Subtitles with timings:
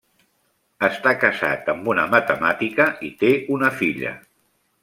[0.87, 4.19] Està casat amb una matemàtica i té una filla.